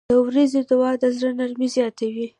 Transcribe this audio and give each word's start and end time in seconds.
•د 0.09 0.11
ورځې 0.27 0.59
دعا 0.69 0.91
د 1.01 1.03
زړه 1.17 1.31
نرمي 1.39 1.67
زیاتوي. 1.75 2.25